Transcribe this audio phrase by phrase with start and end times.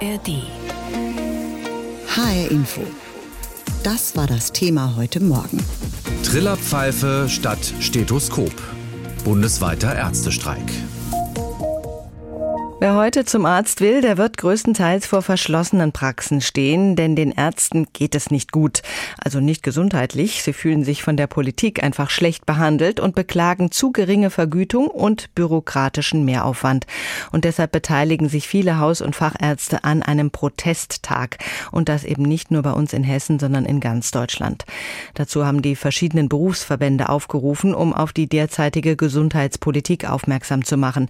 [0.00, 0.42] ARD.
[2.08, 2.80] HR Info.
[3.84, 5.62] Das war das Thema heute Morgen.
[6.24, 8.52] Trillerpfeife statt Stethoskop.
[9.24, 10.66] Bundesweiter Ärztestreik.
[12.80, 17.86] Wer heute zum Arzt will, der wird größtenteils vor verschlossenen Praxen stehen, denn den Ärzten
[17.92, 18.82] geht es nicht gut.
[19.16, 20.42] Also nicht gesundheitlich.
[20.42, 25.32] Sie fühlen sich von der Politik einfach schlecht behandelt und beklagen zu geringe Vergütung und
[25.36, 26.86] bürokratischen Mehraufwand.
[27.30, 31.38] Und deshalb beteiligen sich viele Haus- und Fachärzte an einem Protesttag.
[31.70, 34.64] Und das eben nicht nur bei uns in Hessen, sondern in ganz Deutschland.
[35.14, 41.08] Dazu haben die verschiedenen Berufsverbände aufgerufen, um auf die derzeitige Gesundheitspolitik aufmerksam zu machen.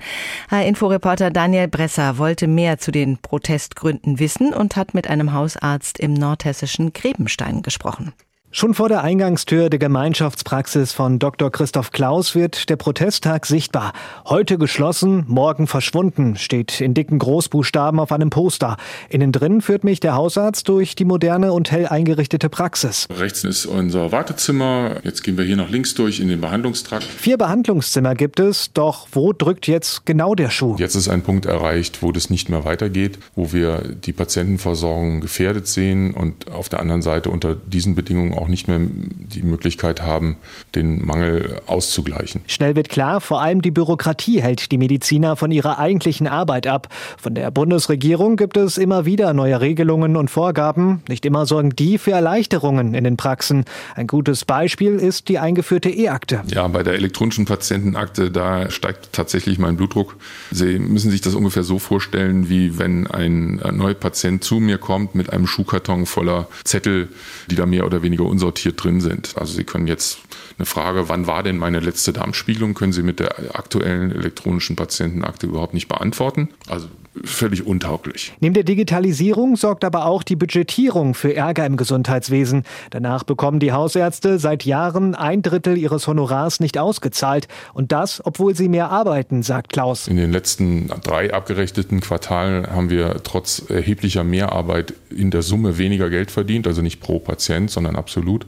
[0.51, 5.33] Herr Inforeporter Daniel Michael Bresser wollte mehr zu den Protestgründen wissen und hat mit einem
[5.33, 8.13] Hausarzt im nordhessischen Grebenstein gesprochen.
[8.57, 11.51] Schon vor der Eingangstür der Gemeinschaftspraxis von Dr.
[11.51, 13.93] Christoph Klaus wird der Protesttag sichtbar.
[14.27, 18.77] Heute geschlossen, morgen verschwunden, steht in dicken Großbuchstaben auf einem Poster.
[19.09, 23.09] Innen drin führt mich der Hausarzt durch die moderne und hell eingerichtete Praxis.
[23.19, 24.99] Rechts ist unser Wartezimmer.
[25.03, 27.03] Jetzt gehen wir hier nach links durch in den Behandlungstrakt.
[27.03, 30.77] Vier Behandlungszimmer gibt es, doch wo drückt jetzt genau der Schuh?
[30.79, 35.67] Jetzt ist ein Punkt erreicht, wo das nicht mehr weitergeht, wo wir die Patientenversorgung gefährdet
[35.67, 40.03] sehen und auf der anderen Seite unter diesen Bedingungen auch auch nicht mehr die Möglichkeit
[40.03, 40.37] haben,
[40.75, 42.43] den Mangel auszugleichen.
[42.47, 46.89] Schnell wird klar, vor allem die Bürokratie hält die Mediziner von ihrer eigentlichen Arbeit ab.
[47.17, 51.03] Von der Bundesregierung gibt es immer wieder neue Regelungen und Vorgaben.
[51.09, 53.65] Nicht immer sorgen die für Erleichterungen in den Praxen.
[53.95, 56.43] Ein gutes Beispiel ist die eingeführte E-Akte.
[56.47, 60.17] Ja, bei der elektronischen Patientenakte, da steigt tatsächlich mein Blutdruck.
[60.51, 65.15] Sie müssen sich das ungefähr so vorstellen, wie wenn ein neuer Patient zu mir kommt
[65.15, 67.09] mit einem Schuhkarton voller Zettel,
[67.51, 69.35] die da mehr oder weniger unsortiert drin sind.
[69.37, 70.19] Also Sie können jetzt
[70.59, 75.47] eine Frage, wann war denn meine letzte Darmspiegelung, können Sie mit der aktuellen elektronischen Patientenakte
[75.47, 76.49] überhaupt nicht beantworten.
[76.69, 76.89] Also
[77.23, 78.33] völlig untauglich.
[78.41, 82.65] Neben der Digitalisierung sorgt aber auch die Budgetierung für Ärger im Gesundheitswesen.
[82.91, 87.47] Danach bekommen die Hausärzte seit Jahren ein Drittel ihres Honorars nicht ausgezahlt.
[87.73, 90.09] Und das, obwohl sie mehr arbeiten, sagt Klaus.
[90.09, 96.11] In den letzten drei abgerechneten Quartalen haben wir trotz erheblicher Mehrarbeit in der Summe weniger
[96.11, 98.47] Geld verdient, also nicht pro Patient, sondern absolut absolut.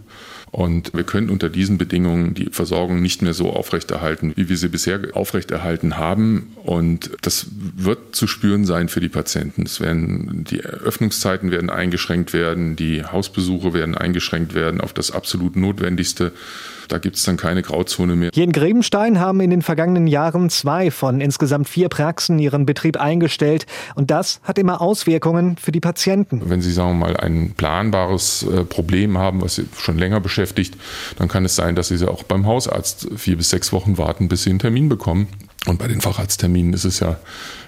[0.52, 4.68] Und wir können unter diesen Bedingungen die Versorgung nicht mehr so aufrechterhalten, wie wir sie
[4.68, 6.52] bisher aufrechterhalten haben.
[6.64, 9.64] Und das wird zu spüren sein für die Patienten.
[9.64, 15.56] Es werden, die Öffnungszeiten werden eingeschränkt werden, die Hausbesuche werden eingeschränkt werden auf das absolut
[15.56, 16.32] Notwendigste.
[16.88, 18.30] Da gibt es dann keine Grauzone mehr.
[18.32, 22.96] Hier in Grebenstein haben in den vergangenen Jahren zwei von insgesamt vier Praxen ihren Betrieb
[22.96, 23.66] eingestellt.
[23.94, 26.42] Und das hat immer Auswirkungen für die Patienten.
[26.44, 30.76] Wenn Sie, sagen wir mal, ein planbares äh, Problem haben, was Sie schon länger beschäftigt,
[31.18, 34.42] dann kann es sein, dass Sie auch beim Hausarzt vier bis sechs Wochen warten, bis
[34.42, 35.28] Sie einen Termin bekommen.
[35.66, 37.16] Und bei den Facharztterminen ist es ja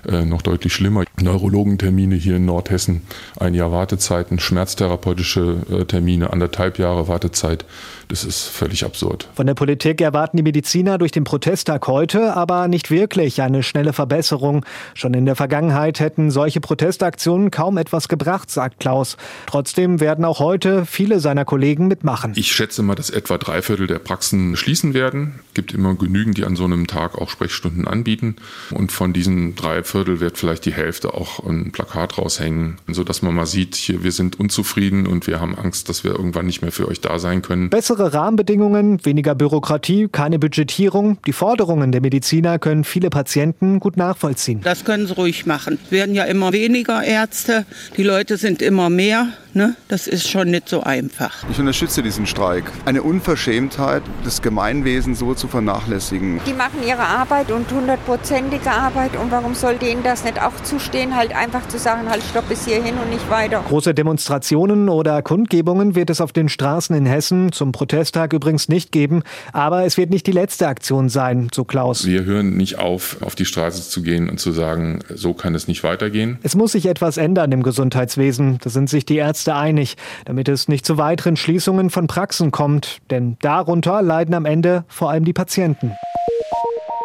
[0.07, 1.05] äh, noch deutlich schlimmer.
[1.21, 3.03] Neurologentermine hier in Nordhessen,
[3.41, 7.65] ein Jahr Wartezeiten, schmerztherapeutische äh, Termine, anderthalb Jahre Wartezeit.
[8.09, 9.29] Das ist völlig absurd.
[9.35, 13.93] Von der Politik erwarten die Mediziner durch den Protesttag heute aber nicht wirklich eine schnelle
[13.93, 14.65] Verbesserung.
[14.95, 19.19] Schon in der Vergangenheit hätten solche Protestaktionen kaum etwas gebracht, sagt Klaus.
[19.47, 22.33] Trotzdem werden auch heute viele seiner Kollegen mitmachen.
[22.35, 25.41] Ich schätze mal, dass etwa drei Viertel der Praxen schließen werden.
[25.49, 28.37] Es gibt immer genügend, die an so einem Tag auch Sprechstunden anbieten.
[28.71, 33.35] Und von diesen drei Viertel wird vielleicht die Hälfte auch ein Plakat raushängen, sodass man
[33.35, 36.73] mal sieht, hier, wir sind unzufrieden und wir haben Angst, dass wir irgendwann nicht mehr
[36.73, 37.69] für euch da sein können.
[37.69, 41.19] Bessere Bessere Rahmenbedingungen, weniger Bürokratie, keine Budgetierung.
[41.27, 44.61] Die Forderungen der Mediziner können viele Patienten gut nachvollziehen.
[44.63, 45.81] Das können sie ruhig machen.
[45.85, 47.67] Es werden ja immer weniger Ärzte,
[47.97, 49.31] die Leute sind immer mehr.
[49.55, 49.75] Ne?
[49.89, 51.45] Das ist schon nicht so einfach.
[51.51, 52.71] Ich unterstütze diesen Streik.
[52.85, 56.41] Eine Unverschämtheit, das Gemeinwesen so zu vernachlässigen.
[56.47, 59.17] Die machen ihre Arbeit und hundertprozentige Arbeit.
[59.17, 62.67] Und warum soll denen das nicht auch zustehen, halt einfach zu sagen, halt stopp bis
[62.67, 63.65] hierhin und nicht weiter.
[63.67, 68.93] Große Demonstrationen oder Kundgebungen wird es auf den Straßen in Hessen zum Protesttag übrigens nicht
[68.93, 69.23] geben.
[69.53, 72.07] Aber es wird nicht die letzte Aktion sein, so Klaus.
[72.07, 75.69] Wir hören nicht auf, auf die Straße zu gehen und zu sagen, so kann es
[75.69, 76.39] nicht weitergehen.
[76.43, 78.59] Es muss sich etwas ändern im Gesundheitswesen.
[78.63, 82.51] Da sind sich die Ärzte Ärzte einig, damit es nicht zu weiteren Schließungen von Praxen
[82.51, 82.99] kommt.
[83.11, 85.93] Denn darunter leiden am Ende vor allem die Patienten.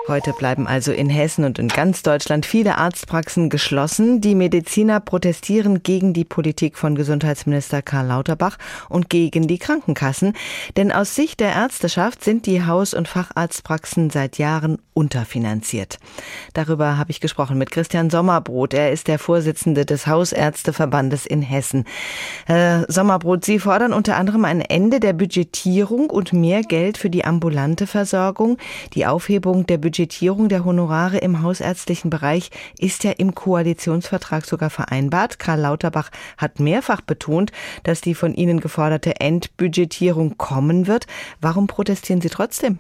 [0.05, 4.19] Heute bleiben also in Hessen und in ganz Deutschland viele Arztpraxen geschlossen.
[4.19, 8.57] Die Mediziner protestieren gegen die Politik von Gesundheitsminister Karl Lauterbach
[8.89, 10.33] und gegen die Krankenkassen.
[10.75, 15.99] Denn aus Sicht der Ärzteschaft sind die Haus- und Facharztpraxen seit Jahren unterfinanziert.
[16.53, 18.73] Darüber habe ich gesprochen mit Christian Sommerbrot.
[18.73, 21.85] Er ist der Vorsitzende des Hausärzteverbandes in Hessen.
[22.45, 27.23] Herr Sommerbrot, Sie fordern unter anderem ein Ende der Budgetierung und mehr Geld für die
[27.23, 28.57] ambulante Versorgung,
[28.95, 32.49] die Aufhebung der Budgetierung Budgetierung der Honorare im hausärztlichen Bereich
[32.79, 35.37] ist ja im Koalitionsvertrag sogar vereinbart.
[35.37, 37.51] Karl Lauterbach hat mehrfach betont,
[37.83, 41.05] dass die von Ihnen geforderte Endbudgetierung kommen wird.
[41.41, 42.79] Warum protestieren Sie trotzdem?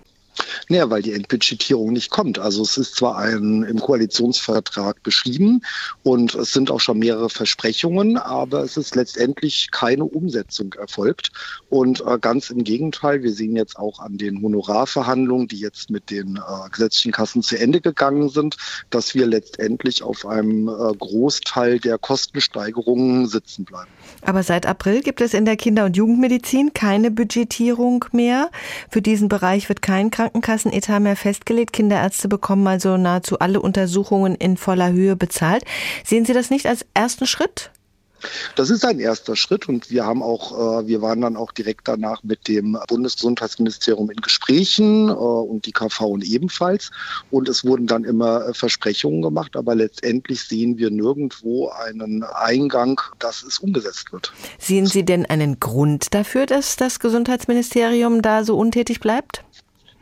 [0.69, 2.39] Naja, weil die Entbudgetierung nicht kommt.
[2.39, 5.61] Also es ist zwar ein im Koalitionsvertrag beschrieben
[6.03, 11.31] und es sind auch schon mehrere Versprechungen, aber es ist letztendlich keine Umsetzung erfolgt.
[11.69, 16.09] Und äh, ganz im Gegenteil, wir sehen jetzt auch an den Honorarverhandlungen, die jetzt mit
[16.09, 18.57] den äh, gesetzlichen Kassen zu Ende gegangen sind,
[18.89, 23.89] dass wir letztendlich auf einem äh, Großteil der Kostensteigerungen sitzen bleiben.
[24.21, 28.49] Aber seit April gibt es in der Kinder- und Jugendmedizin keine Budgetierung mehr.
[28.89, 31.73] Für diesen Bereich wird kein Krankenkassenetat mehr festgelegt.
[31.73, 35.65] Kinderärzte bekommen also nahezu alle Untersuchungen in voller Höhe bezahlt.
[36.05, 37.71] Sehen Sie das nicht als ersten Schritt?
[38.55, 41.89] Das ist ein erster Schritt und wir haben auch, äh, wir waren dann auch direkt
[41.89, 46.91] danach mit dem Bundesgesundheitsministerium in Gesprächen äh, und die KV ebenfalls.
[47.31, 53.01] Und es wurden dann immer äh, Versprechungen gemacht, aber letztendlich sehen wir nirgendwo einen Eingang,
[53.19, 54.31] dass es umgesetzt wird.
[54.57, 59.43] Sehen Sie denn einen Grund dafür, dass das Gesundheitsministerium da so untätig bleibt?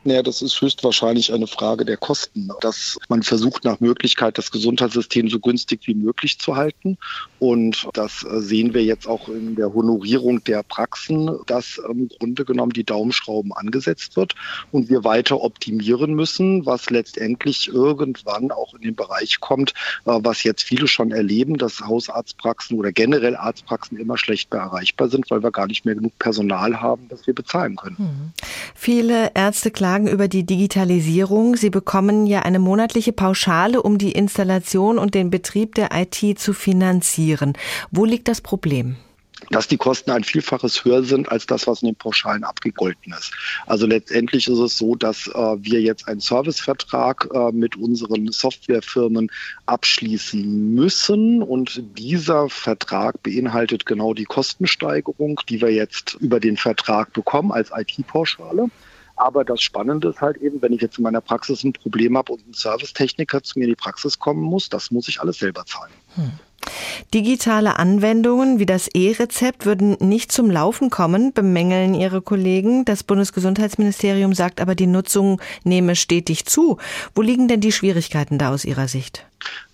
[0.04, 5.28] Naja, das ist höchstwahrscheinlich eine Frage der Kosten, dass man versucht nach Möglichkeit das Gesundheitssystem
[5.28, 6.98] so günstig wie möglich zu halten.
[7.38, 12.44] Und das äh, sehen wir jetzt auch in der Honorierung der Praxen, dass im Grunde
[12.44, 14.34] genommen die Daumenschrauben angesetzt wird
[14.72, 19.70] und wir weiter optimieren müssen, was letztendlich irgendwann auch in den Bereich kommt,
[20.04, 25.30] äh, was jetzt viele schon erleben, dass Hausarztpraxen oder generell Arztpraxen immer schlechter erreichbar sind,
[25.30, 27.98] weil wir gar nicht mehr genug Personal haben, das wir bezahlen können.
[27.98, 28.32] Hm.
[28.74, 31.54] Viele Ärzte klagen Fragen über die Digitalisierung.
[31.54, 36.54] Sie bekommen ja eine monatliche Pauschale, um die Installation und den Betrieb der IT zu
[36.54, 37.52] finanzieren.
[37.90, 38.96] Wo liegt das Problem?
[39.50, 43.32] dass die Kosten ein Vielfaches höher sind als das, was in den Pauschalen abgegolten ist.
[43.66, 49.30] Also letztendlich ist es so, dass äh, wir jetzt einen Servicevertrag äh, mit unseren Softwarefirmen
[49.66, 57.12] abschließen müssen und dieser Vertrag beinhaltet genau die Kostensteigerung, die wir jetzt über den Vertrag
[57.12, 58.70] bekommen als IT-Pauschale.
[59.22, 62.32] Aber das Spannende ist halt eben, wenn ich jetzt in meiner Praxis ein Problem habe
[62.32, 65.64] und ein Servicetechniker zu mir in die Praxis kommen muss, das muss ich alles selber
[65.64, 65.92] zahlen.
[66.16, 66.32] Hm.
[67.14, 72.84] Digitale Anwendungen wie das E-Rezept würden nicht zum Laufen kommen, bemängeln Ihre Kollegen.
[72.84, 76.78] Das Bundesgesundheitsministerium sagt aber, die Nutzung nehme stetig zu.
[77.14, 79.24] Wo liegen denn die Schwierigkeiten da aus Ihrer Sicht?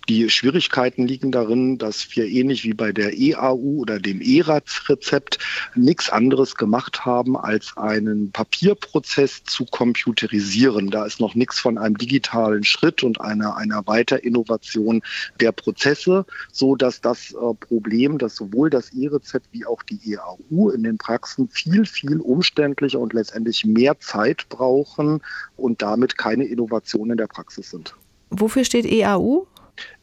[0.09, 5.37] Die Schwierigkeiten liegen darin, dass wir ähnlich wie bei der EAU oder dem ERATS-Rezept
[5.75, 10.89] nichts anderes gemacht haben, als einen Papierprozess zu computerisieren.
[10.89, 15.03] Da ist noch nichts von einem digitalen Schritt und einer, einer Weiterinnovation
[15.39, 20.71] der Prozesse, so dass das äh, Problem, dass sowohl das E-Rezept wie auch die EAU
[20.71, 25.21] in den Praxen viel, viel umständlicher und letztendlich mehr Zeit brauchen
[25.55, 27.95] und damit keine Innovationen in der Praxis sind.
[28.31, 29.45] Wofür steht EAU?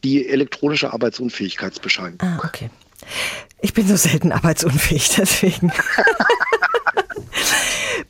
[0.03, 2.27] Die elektronische Arbeitsunfähigkeitsbescheinigung.
[2.27, 2.69] Ah, okay.
[3.61, 5.71] Ich bin so selten arbeitsunfähig, deswegen.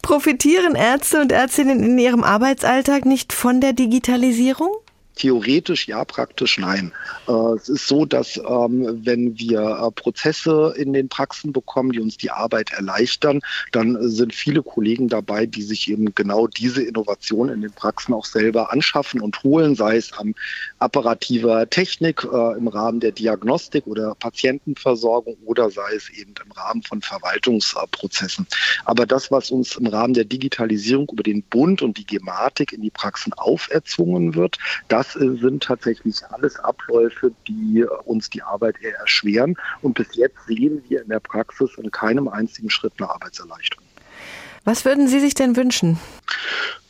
[0.02, 4.76] Profitieren Ärzte und Ärztinnen in ihrem Arbeitsalltag nicht von der Digitalisierung?
[5.18, 6.92] Theoretisch ja, praktisch nein.
[7.28, 12.00] Äh, es ist so, dass ähm, wenn wir äh, Prozesse in den Praxen bekommen, die
[12.00, 13.42] uns die Arbeit erleichtern,
[13.72, 18.26] dann sind viele Kollegen dabei, die sich eben genau diese Innovation in den Praxen auch
[18.26, 20.36] selber anschaffen und holen, sei es an
[20.78, 26.84] apparativer Technik äh, im Rahmen der Diagnostik oder Patientenversorgung oder sei es eben im Rahmen
[26.84, 28.46] von Verwaltungsprozessen.
[28.86, 32.82] Aber das, was uns im Rahmen der Digitalisierung über den Bund und die Gematik in
[32.82, 34.58] die Praxen auferzwungen wird,
[34.88, 39.56] das das sind tatsächlich alles Abläufe, die uns die Arbeit eher erschweren.
[39.82, 43.86] Und bis jetzt sehen wir in der Praxis in keinem einzigen Schritt eine Arbeitserleichterung.
[44.64, 45.98] Was würden Sie sich denn wünschen?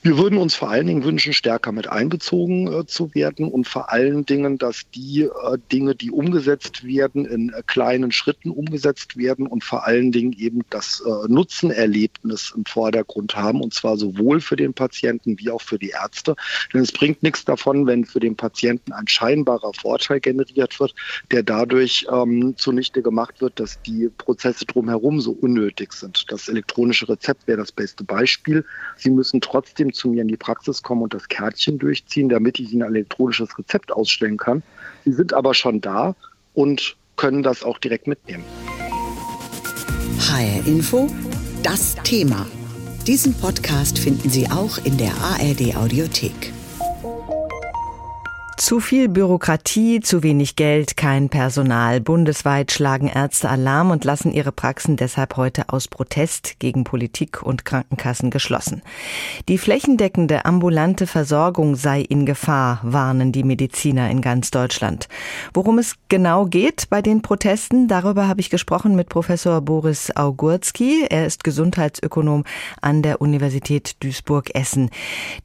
[0.04, 3.92] Wir würden uns vor allen Dingen wünschen, stärker mit einbezogen äh, zu werden und vor
[3.92, 9.48] allen Dingen, dass die äh, Dinge, die umgesetzt werden, in äh, kleinen Schritten umgesetzt werden
[9.48, 14.56] und vor allen Dingen eben das äh, Nutzenerlebnis im Vordergrund haben und zwar sowohl für
[14.56, 16.36] den Patienten wie auch für die Ärzte.
[16.74, 20.94] Denn es bringt nichts davon, wenn für den Patienten ein scheinbarer Vorteil generiert wird,
[21.32, 26.32] der dadurch ähm, zunichte gemacht wird, dass die Prozesse drumherum so unnötig sind.
[26.32, 28.63] Das elektronische Rezept wäre das beste Beispiel.
[28.96, 32.72] Sie müssen trotzdem zu mir in die Praxis kommen und das Kärtchen durchziehen, damit ich
[32.72, 34.63] Ihnen ein elektronisches Rezept ausstellen kann.
[35.04, 36.16] Sie sind aber schon da
[36.54, 38.44] und können das auch direkt mitnehmen.
[40.20, 41.08] HR Info,
[41.63, 42.46] das Thema.
[43.06, 46.54] Diesen Podcast finden Sie auch in der ARD Audiothek.
[48.58, 52.02] Zu viel Bürokratie, zu wenig Geld, kein Personal.
[52.02, 57.66] Bundesweit schlagen Ärzte Alarm und lassen ihre Praxen deshalb heute aus Protest gegen Politik und
[57.66, 58.82] Krankenkassen geschlossen.
[59.48, 65.08] Die flächendeckende ambulante Versorgung sei in Gefahr, warnen die Mediziner in ganz Deutschland.
[65.54, 71.06] Worum es genau geht bei den Protesten, darüber habe ich gesprochen mit Professor Boris Augurski.
[71.12, 72.44] Er ist Gesundheitsökonom
[72.82, 74.90] an der Universität Duisburg-Essen.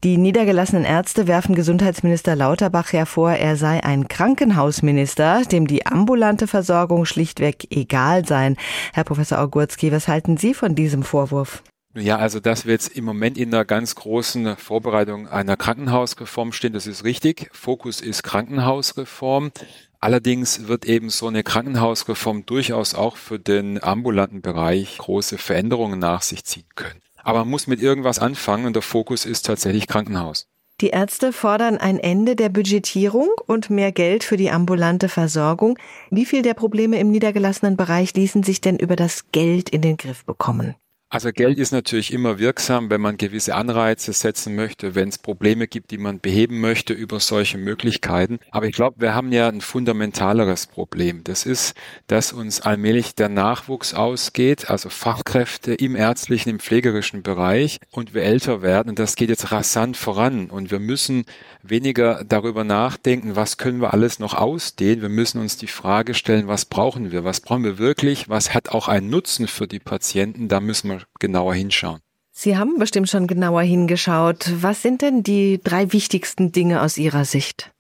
[0.03, 6.47] Die niedergelassenen Ärzte werfen Gesundheitsminister Lauterbach ja vor, er sei ein Krankenhausminister, dem die ambulante
[6.47, 8.57] Versorgung schlichtweg egal sein.
[8.93, 11.63] Herr Professor Augurski, was halten Sie von diesem Vorwurf?
[11.95, 16.73] Ja, also dass wir jetzt im Moment in einer ganz großen Vorbereitung einer Krankenhausreform stehen,
[16.73, 17.51] das ist richtig.
[17.53, 19.53] Fokus ist Krankenhausreform.
[20.01, 26.23] Allerdings wird eben so eine Krankenhausreform durchaus auch für den ambulanten Bereich große Veränderungen nach
[26.23, 27.01] sich ziehen können.
[27.23, 30.49] Aber man muss mit irgendwas anfangen und der Fokus ist tatsächlich Krankenhaus.
[30.83, 35.79] Die Ärzte fordern ein Ende der Budgetierung und mehr Geld für die ambulante Versorgung.
[36.11, 39.97] Wie viel der Probleme im niedergelassenen Bereich ließen sich denn über das Geld in den
[39.97, 40.75] Griff bekommen?
[41.13, 45.69] Also Geld ist natürlich immer wirksam, wenn man gewisse Anreize setzen möchte, wenn es Probleme
[45.69, 48.39] gibt, die man beheben möchte über solche Möglichkeiten.
[48.51, 51.23] Aber ich glaube, wir haben ja ein fundamentaleres Problem.
[51.23, 51.75] Das ist,
[52.07, 58.23] dass uns allmählich der Nachwuchs ausgeht, also Fachkräfte im ärztlichen, im pflegerischen Bereich und wir
[58.23, 58.89] älter werden.
[58.89, 60.49] Und das geht jetzt rasant voran.
[60.49, 61.27] Und wir müssen
[61.63, 65.03] weniger darüber nachdenken, was können wir alles noch ausdehnen.
[65.03, 67.23] Wir müssen uns die Frage stellen, was brauchen wir?
[67.23, 68.31] Was brauchen wir wirklich?
[68.31, 70.49] Was hat auch einen Nutzen für die Patienten?
[70.49, 72.01] Da müssen wir genauer hinschauen.
[72.33, 74.51] Sie haben bestimmt schon genauer hingeschaut.
[74.63, 77.71] Was sind denn die drei wichtigsten Dinge aus Ihrer Sicht?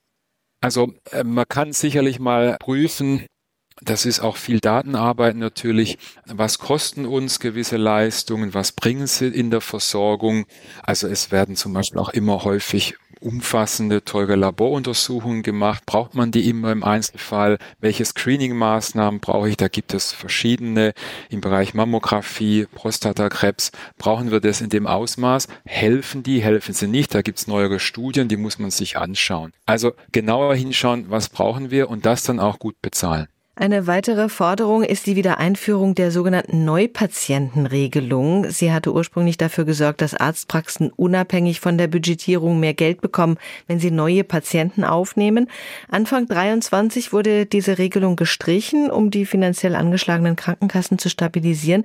[0.60, 3.26] Also äh, man kann sicherlich mal prüfen,
[3.80, 5.98] das ist auch viel Datenarbeit natürlich.
[6.26, 8.54] Was kosten uns gewisse Leistungen?
[8.54, 10.46] Was bringen sie in der Versorgung?
[10.82, 15.84] Also es werden zum Beispiel auch immer häufig umfassende, teure Laboruntersuchungen gemacht?
[15.86, 17.58] Braucht man die immer im Einzelfall?
[17.80, 19.56] Welche Screening-Maßnahmen brauche ich?
[19.56, 20.92] Da gibt es verschiedene
[21.30, 23.72] im Bereich Mammographie, Prostatakrebs.
[23.98, 25.48] Brauchen wir das in dem Ausmaß?
[25.64, 26.42] Helfen die?
[26.42, 27.14] Helfen sie nicht?
[27.14, 29.52] Da gibt es neuere Studien, die muss man sich anschauen.
[29.66, 33.28] Also genauer hinschauen, was brauchen wir und das dann auch gut bezahlen.
[33.54, 38.50] Eine weitere Forderung ist die Wiedereinführung der sogenannten Neupatientenregelung.
[38.50, 43.78] Sie hatte ursprünglich dafür gesorgt, dass Arztpraxen unabhängig von der Budgetierung mehr Geld bekommen, wenn
[43.78, 45.50] sie neue Patienten aufnehmen.
[45.90, 51.84] Anfang 23 wurde diese Regelung gestrichen, um die finanziell angeschlagenen Krankenkassen zu stabilisieren.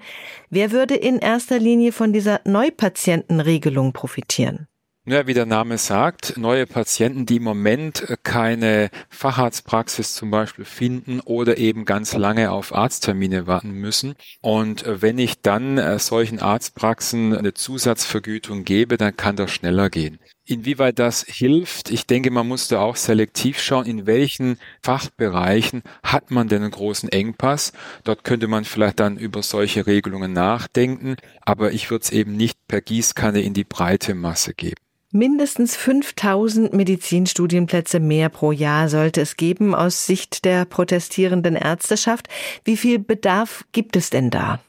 [0.50, 4.68] Wer würde in erster Linie von dieser Neupatientenregelung profitieren?
[5.10, 10.66] Ja, wie der Name sagt, neue Patienten, die im Moment äh, keine Facharztpraxis zum Beispiel
[10.66, 14.16] finden oder eben ganz lange auf Arzttermine warten müssen.
[14.42, 19.90] Und äh, wenn ich dann äh, solchen Arztpraxen eine Zusatzvergütung gebe, dann kann das schneller
[19.90, 20.20] gehen.
[20.44, 26.32] Inwieweit das hilft, ich denke, man muss da auch selektiv schauen, in welchen Fachbereichen hat
[26.32, 27.72] man denn einen großen Engpass.
[28.04, 32.60] Dort könnte man vielleicht dann über solche Regelungen nachdenken, aber ich würde es eben nicht
[32.68, 34.87] per Gießkanne in die breite Masse geben.
[35.14, 42.28] Mindestens 5000 Medizinstudienplätze mehr pro Jahr sollte es geben aus Sicht der protestierenden Ärzteschaft.
[42.66, 44.60] Wie viel Bedarf gibt es denn da?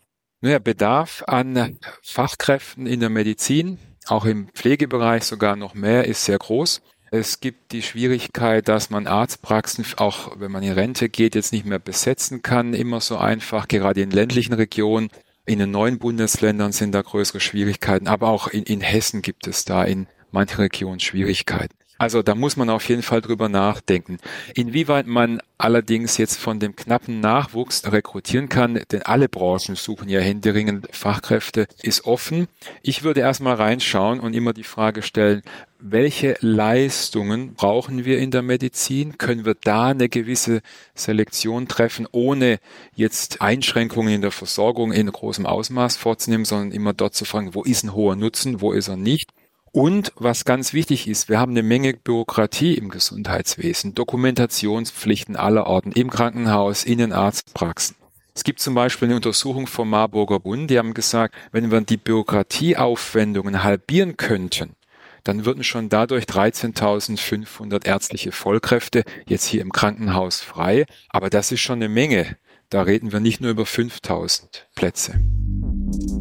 [0.40, 6.38] Naja, Bedarf an Fachkräften in der Medizin, auch im Pflegebereich sogar noch mehr, ist sehr
[6.38, 6.83] groß.
[7.11, 11.66] Es gibt die Schwierigkeit, dass man Arztpraxen, auch wenn man in Rente geht, jetzt nicht
[11.66, 15.09] mehr besetzen kann, immer so einfach, gerade in ländlichen Regionen.
[15.47, 19.64] In den neuen Bundesländern sind da größere Schwierigkeiten, aber auch in, in Hessen gibt es
[19.64, 21.75] da in manche Regionen Schwierigkeiten.
[22.01, 24.19] Also da muss man auf jeden Fall drüber nachdenken.
[24.55, 30.21] Inwieweit man allerdings jetzt von dem knappen Nachwuchs rekrutieren kann, denn alle Branchen suchen ja
[30.21, 32.47] händeringend Fachkräfte, ist offen.
[32.83, 35.43] Ich würde erstmal reinschauen und immer die Frage stellen,
[35.81, 39.19] welche Leistungen brauchen wir in der Medizin?
[39.19, 40.61] Können wir da eine gewisse
[40.95, 42.61] Selektion treffen, ohne
[42.95, 47.65] jetzt Einschränkungen in der Versorgung in großem Ausmaß vorzunehmen, sondern immer dort zu fragen, wo
[47.65, 49.33] ist ein hoher Nutzen, wo ist er nicht?
[49.73, 55.93] Und was ganz wichtig ist, wir haben eine Menge Bürokratie im Gesundheitswesen, Dokumentationspflichten aller Orten,
[55.93, 57.97] im Krankenhaus, in den Arztpraxen.
[58.35, 61.97] Es gibt zum Beispiel eine Untersuchung vom Marburger Bund, die haben gesagt, wenn wir die
[61.97, 64.77] Bürokratieaufwendungen halbieren könnten,
[65.25, 70.87] dann würden schon dadurch 13.500 ärztliche Vollkräfte jetzt hier im Krankenhaus frei.
[71.11, 72.37] Aber das ist schon eine Menge.
[72.71, 75.21] Da reden wir nicht nur über 5.000 Plätze.